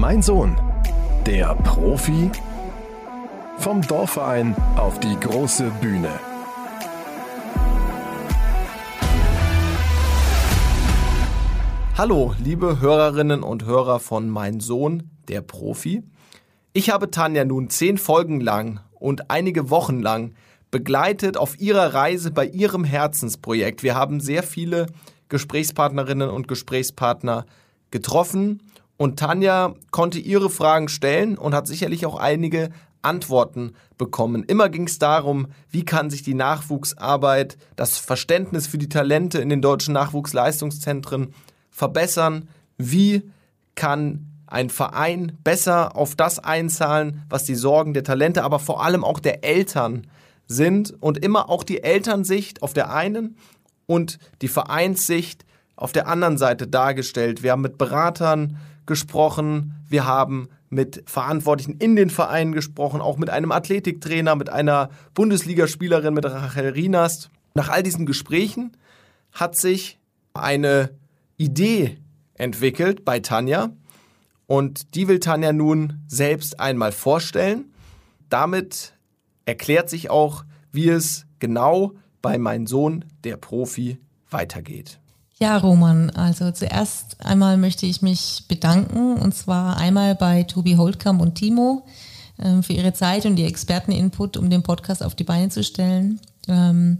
[0.00, 0.56] Mein Sohn,
[1.26, 2.30] der Profi
[3.58, 6.08] vom Dorfverein auf die große Bühne.
[11.98, 16.02] Hallo, liebe Hörerinnen und Hörer von Mein Sohn, der Profi.
[16.72, 20.32] Ich habe Tanja nun zehn Folgen lang und einige Wochen lang
[20.70, 23.82] begleitet auf ihrer Reise bei ihrem Herzensprojekt.
[23.82, 24.86] Wir haben sehr viele
[25.28, 27.44] Gesprächspartnerinnen und Gesprächspartner
[27.90, 28.62] getroffen
[29.00, 32.68] und Tanja konnte ihre Fragen stellen und hat sicherlich auch einige
[33.00, 34.44] Antworten bekommen.
[34.44, 39.48] Immer ging es darum, wie kann sich die Nachwuchsarbeit, das Verständnis für die Talente in
[39.48, 41.32] den deutschen Nachwuchsleistungszentren
[41.70, 43.22] verbessern, wie
[43.74, 49.02] kann ein Verein besser auf das einzahlen, was die Sorgen der Talente, aber vor allem
[49.02, 50.08] auch der Eltern
[50.46, 53.38] sind und immer auch die Elternsicht auf der einen
[53.86, 57.42] und die Vereinssicht auf der anderen Seite dargestellt.
[57.42, 58.58] Wir haben mit Beratern
[58.90, 64.90] gesprochen, wir haben mit Verantwortlichen in den Vereinen gesprochen, auch mit einem Athletiktrainer, mit einer
[65.14, 67.30] Bundesligaspielerin, mit Rachel Rienast.
[67.54, 68.76] Nach all diesen Gesprächen
[69.30, 70.00] hat sich
[70.34, 70.90] eine
[71.36, 71.98] Idee
[72.34, 73.70] entwickelt bei Tanja
[74.48, 77.72] und die will Tanja nun selbst einmal vorstellen.
[78.28, 78.94] Damit
[79.44, 85.00] erklärt sich auch, wie es genau bei Mein Sohn, der Profi, weitergeht.
[85.42, 91.22] Ja, Roman, also zuerst einmal möchte ich mich bedanken und zwar einmal bei Tobi Holtkamp
[91.22, 91.86] und Timo
[92.36, 96.20] äh, für ihre Zeit und ihr Experteninput, um den Podcast auf die Beine zu stellen.
[96.46, 96.98] Ähm,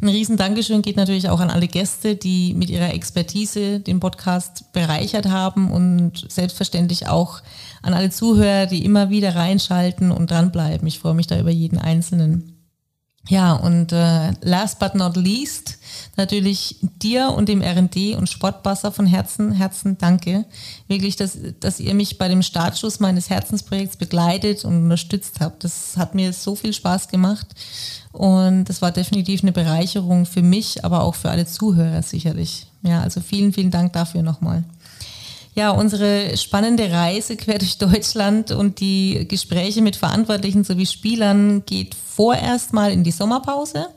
[0.00, 4.72] ein riesen Dankeschön geht natürlich auch an alle Gäste, die mit ihrer Expertise den Podcast
[4.72, 7.42] bereichert haben und selbstverständlich auch
[7.82, 10.86] an alle Zuhörer, die immer wieder reinschalten und dranbleiben.
[10.86, 12.51] Ich freue mich da über jeden Einzelnen.
[13.28, 15.78] Ja, und äh, last but not least
[16.16, 20.44] natürlich dir und dem R&D und Sportbasser von Herzen, Herzen danke.
[20.88, 25.62] Wirklich, dass, dass ihr mich bei dem Startschuss meines Herzensprojekts begleitet und unterstützt habt.
[25.62, 27.46] Das hat mir so viel Spaß gemacht
[28.10, 32.66] und das war definitiv eine Bereicherung für mich, aber auch für alle Zuhörer sicherlich.
[32.82, 34.64] Ja, also vielen, vielen Dank dafür nochmal.
[35.54, 41.94] Ja, unsere spannende Reise quer durch Deutschland und die Gespräche mit Verantwortlichen sowie Spielern geht
[41.94, 43.88] vorerst mal in die Sommerpause.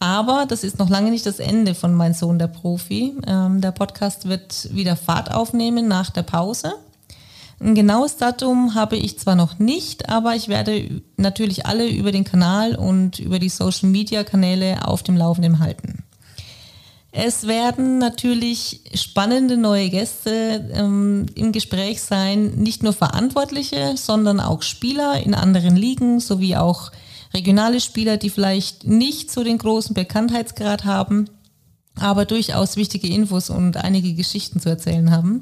[0.00, 3.14] Aber das ist noch lange nicht das Ende von Mein Sohn der Profi.
[3.26, 6.74] Ähm, der Podcast wird wieder Fahrt aufnehmen nach der Pause.
[7.60, 12.22] Ein genaues Datum habe ich zwar noch nicht, aber ich werde natürlich alle über den
[12.22, 16.04] Kanal und über die Social-Media-Kanäle auf dem Laufenden halten.
[17.10, 24.62] Es werden natürlich spannende neue Gäste ähm, im Gespräch sein, nicht nur Verantwortliche, sondern auch
[24.62, 26.92] Spieler in anderen Ligen sowie auch
[27.32, 31.30] regionale Spieler, die vielleicht nicht so den großen Bekanntheitsgrad haben,
[31.98, 35.40] aber durchaus wichtige Infos und einige Geschichten zu erzählen haben.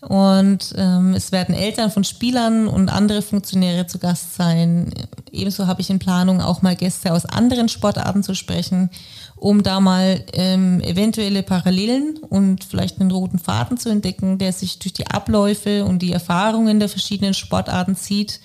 [0.00, 4.92] Und ähm, es werden Eltern von Spielern und andere Funktionäre zu Gast sein.
[5.32, 8.90] Ebenso habe ich in Planung, auch mal Gäste aus anderen Sportarten zu sprechen
[9.36, 14.78] um da mal ähm, eventuelle Parallelen und vielleicht einen roten Faden zu entdecken, der sich
[14.78, 18.40] durch die Abläufe und die Erfahrungen der verschiedenen Sportarten zieht.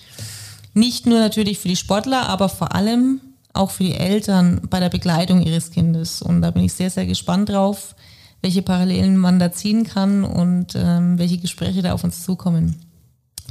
[0.74, 3.20] Nicht nur natürlich für die Sportler, aber vor allem
[3.54, 6.22] auch für die Eltern bei der Begleitung ihres Kindes.
[6.22, 7.94] Und da bin ich sehr, sehr gespannt drauf,
[8.42, 12.76] welche Parallelen man da ziehen kann und ähm, welche Gespräche da auf uns zukommen.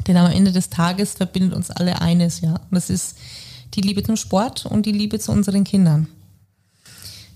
[0.08, 2.54] Denn am Ende des Tages verbindet uns alle eines, ja.
[2.54, 3.18] Und das ist
[3.74, 6.08] die Liebe zum Sport und die Liebe zu unseren Kindern.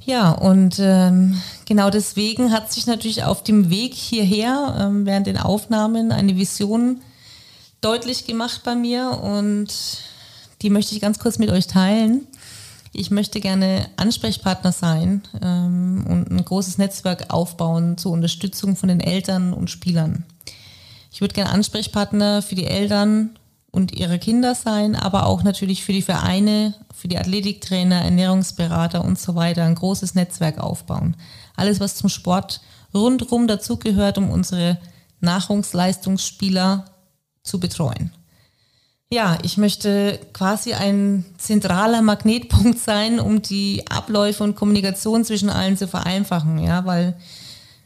[0.06, 5.38] Ja, und ähm, genau deswegen hat sich natürlich auf dem Weg hierher ähm, während den
[5.38, 7.02] Aufnahmen eine Vision
[7.82, 9.74] deutlich gemacht bei mir und
[10.62, 12.28] die möchte ich ganz kurz mit euch teilen.
[12.98, 19.02] Ich möchte gerne Ansprechpartner sein ähm, und ein großes Netzwerk aufbauen zur Unterstützung von den
[19.02, 20.24] Eltern und Spielern.
[21.12, 23.32] Ich würde gerne Ansprechpartner für die Eltern
[23.72, 29.20] und ihre Kinder sein, aber auch natürlich für die Vereine für die Athletiktrainer, Ernährungsberater und
[29.20, 31.18] so weiter ein großes Netzwerk aufbauen.
[31.58, 32.62] Alles, was zum Sport
[32.94, 34.78] rundherum dazugehört, um unsere
[35.20, 36.86] Nachwuchsleistungsspieler
[37.44, 38.12] zu betreuen.
[39.12, 45.78] Ja, ich möchte quasi ein zentraler Magnetpunkt sein, um die Abläufe und Kommunikation zwischen allen
[45.78, 46.58] zu vereinfachen.
[46.58, 47.16] Ja, weil,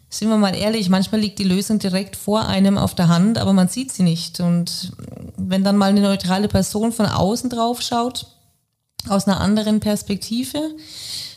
[0.10, 3.52] sind wir mal ehrlich, manchmal liegt die Lösung direkt vor einem auf der Hand, aber
[3.52, 4.40] man sieht sie nicht.
[4.40, 4.94] Und
[5.36, 8.28] wenn dann mal eine neutrale Person von außen drauf schaut,
[9.08, 10.60] aus einer anderen Perspektive,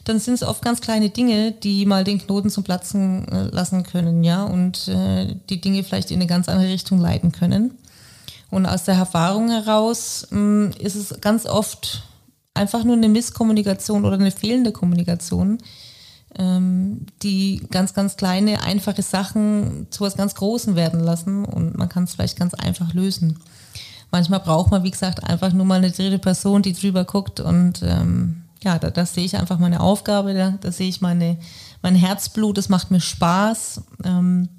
[0.04, 3.82] dann sind es oft ganz kleine Dinge, die mal den Knoten zum Platzen äh, lassen
[3.82, 7.78] können, ja, und äh, die Dinge vielleicht in eine ganz andere Richtung leiten können.
[8.52, 12.02] Und aus der Erfahrung heraus mh, mm, ist es ganz oft
[12.52, 15.56] einfach nur eine Misskommunikation oder eine fehlende Kommunikation,
[16.38, 21.88] ähm, die ganz, ganz kleine, einfache Sachen zu was ganz Großen werden lassen und man
[21.88, 23.38] kann es vielleicht ganz einfach lösen.
[24.10, 27.80] Manchmal braucht man, wie gesagt, einfach nur mal eine dritte Person, die drüber guckt und
[27.82, 31.38] ähm, ja, da, da sehe ich einfach meine Aufgabe, da, da sehe ich meine,
[31.80, 33.80] mein Herzblut, das macht mir Spaß.
[34.04, 34.50] Ähm,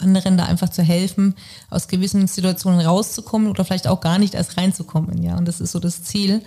[0.00, 1.34] anderen da einfach zu helfen,
[1.68, 5.22] aus gewissen Situationen rauszukommen oder vielleicht auch gar nicht erst reinzukommen.
[5.22, 6.42] Ja, und das ist so das Ziel.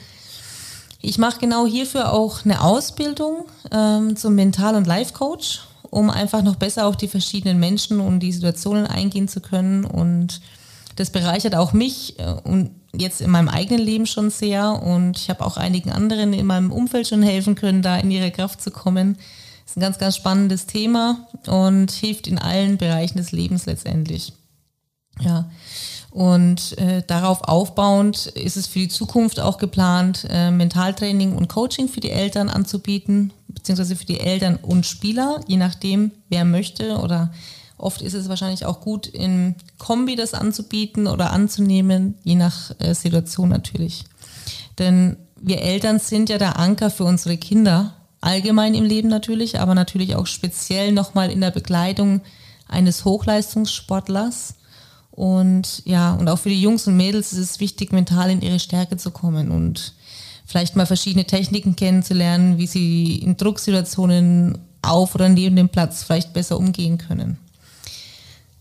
[1.01, 6.55] Ich mache genau hierfür auch eine Ausbildung ähm, zum Mental- und Life-Coach, um einfach noch
[6.55, 9.83] besser auf die verschiedenen Menschen und die Situationen eingehen zu können.
[9.83, 10.39] Und
[10.95, 14.81] das bereichert auch mich äh, und jetzt in meinem eigenen Leben schon sehr.
[14.81, 18.31] Und ich habe auch einigen anderen in meinem Umfeld schon helfen können, da in ihre
[18.31, 19.17] Kraft zu kommen
[19.73, 24.33] ist ein ganz, ganz spannendes Thema und hilft in allen Bereichen des Lebens letztendlich.
[25.19, 25.49] Ja.
[26.11, 31.87] Und äh, darauf aufbauend ist es für die Zukunft auch geplant, äh, Mentaltraining und Coaching
[31.87, 36.99] für die Eltern anzubieten, beziehungsweise für die Eltern und Spieler, je nachdem, wer möchte.
[36.99, 37.33] Oder
[37.79, 42.93] oft ist es wahrscheinlich auch gut, in Kombi das anzubieten oder anzunehmen, je nach äh,
[42.93, 44.03] Situation natürlich.
[44.77, 49.75] Denn wir Eltern sind ja der Anker für unsere Kinder allgemein im Leben natürlich, aber
[49.75, 52.21] natürlich auch speziell nochmal in der Begleitung
[52.67, 54.55] eines Hochleistungssportlers.
[55.11, 58.59] Und ja, und auch für die Jungs und Mädels ist es wichtig, mental in ihre
[58.59, 59.93] Stärke zu kommen und
[60.45, 66.33] vielleicht mal verschiedene Techniken kennenzulernen, wie sie in Drucksituationen auf oder neben dem Platz vielleicht
[66.33, 67.37] besser umgehen können.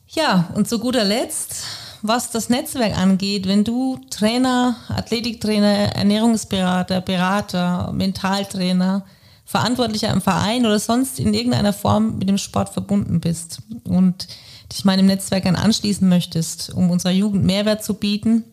[0.08, 1.64] Ja, und zu guter Letzt,
[2.02, 9.04] was das Netzwerk angeht, wenn du Trainer, Athletiktrainer, Ernährungsberater, Berater, Mentaltrainer,
[9.44, 14.28] Verantwortlicher im Verein oder sonst in irgendeiner Form mit dem Sport verbunden bist und
[14.72, 18.44] dich meinem Netzwerk dann anschließen möchtest, um unserer Jugend Mehrwert zu bieten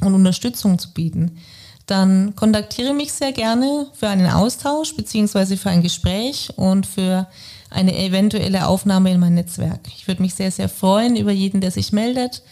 [0.00, 1.38] und Unterstützung zu bieten,
[1.86, 7.26] dann kontaktiere mich sehr gerne für einen Austausch beziehungsweise für ein Gespräch und für
[7.70, 9.80] eine eventuelle Aufnahme in mein Netzwerk.
[9.96, 12.42] Ich würde mich sehr, sehr freuen über jeden, der sich meldet.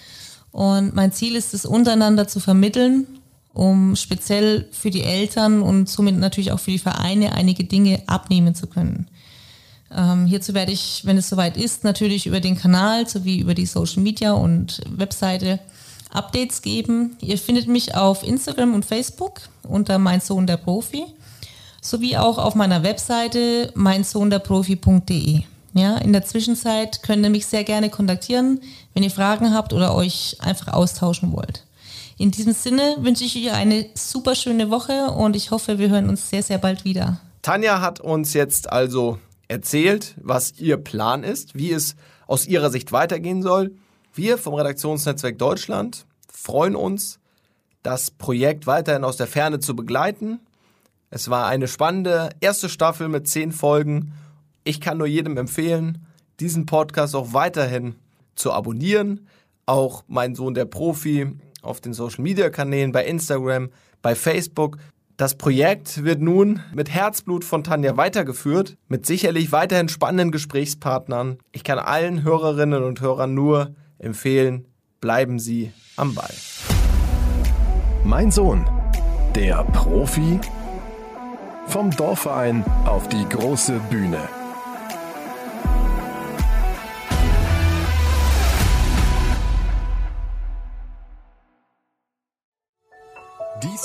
[0.53, 3.07] Und mein Ziel ist es, untereinander zu vermitteln
[3.57, 8.55] um speziell für die Eltern und somit natürlich auch für die Vereine einige Dinge abnehmen
[8.55, 9.09] zu können.
[9.95, 13.67] Ähm, hierzu werde ich, wenn es soweit ist, natürlich über den Kanal sowie über die
[13.67, 15.59] Social Media und Webseite
[16.11, 17.17] Updates geben.
[17.21, 21.05] Ihr findet mich auf Instagram und Facebook unter mein Sohn der Profi
[21.81, 25.43] sowie auch auf meiner Webseite meinsohnderprofi.de.
[25.73, 28.61] Ja, in der Zwischenzeit könnt ihr mich sehr gerne kontaktieren,
[28.93, 31.66] wenn ihr Fragen habt oder euch einfach austauschen wollt.
[32.19, 36.09] In diesem Sinne wünsche ich euch eine super schöne Woche und ich hoffe, wir hören
[36.09, 37.21] uns sehr, sehr bald wieder.
[37.43, 39.19] Tanja hat uns jetzt also
[39.49, 41.95] erzählt, was ihr Plan ist, wie es
[42.27, 43.77] aus ihrer Sicht weitergehen soll.
[44.15, 47.19] Wir vom Redaktionsnetzwerk Deutschland freuen uns,
[47.83, 50.41] das Projekt weiterhin aus der Ferne zu begleiten.
[51.11, 54.15] Es war eine spannende erste Staffel mit zehn Folgen.
[54.65, 56.07] Ich kann nur jedem empfehlen,
[56.41, 57.95] diesen Podcast auch weiterhin
[58.37, 59.29] zu abonnieren.
[59.67, 61.37] Auch mein Sohn der Profi
[61.67, 63.71] auf den Social Media Kanälen, bei Instagram,
[64.03, 64.79] bei Facebook.
[65.17, 71.39] Das Projekt wird nun mit Herzblut von Tanja weitergeführt, mit sicherlich weiterhin spannenden Gesprächspartnern.
[71.53, 74.67] Ich kann allen Hörerinnen und Hörern nur empfehlen,
[75.01, 76.35] bleiben Sie am Ball.
[78.05, 78.69] Mein Sohn,
[79.35, 80.39] der Profi
[81.67, 84.21] vom Dorfverein auf die große Bühne.